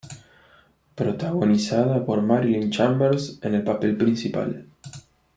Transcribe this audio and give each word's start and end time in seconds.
Protagonizada 0.95 2.03
por 2.03 2.23
Marilyn 2.23 2.71
Chambers 2.71 3.37
en 3.43 3.53
el 3.53 3.63
papel 3.63 3.95
principal. 3.97 4.65